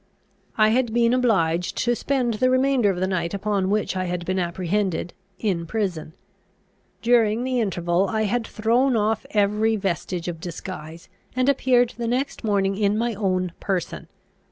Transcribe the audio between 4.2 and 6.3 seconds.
been apprehended, in prison.